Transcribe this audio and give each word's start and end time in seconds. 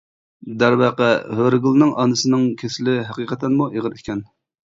دەرۋەقە 0.61 1.09
ھۆرىگۈلنىڭ 1.39 1.91
ئانىسىنىڭ 2.05 2.49
كېسىلى 2.63 2.97
ھەقىقەتەنمۇ 3.11 3.71
ئېغىر 3.71 3.97
ئىكەن. 4.01 4.27